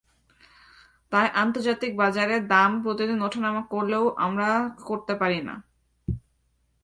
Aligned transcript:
তাই 1.11 1.27
আন্তর্জাতিক 1.35 1.91
বাজারে 1.95 2.35
দাম 2.47 2.71
প্রতিদিন 2.83 3.19
ওঠানামা 3.21 3.63
করলেও 3.69 4.03
আমরা 4.17 4.49
করতে 4.85 5.13
পারি 5.15 5.39
না। 5.41 5.55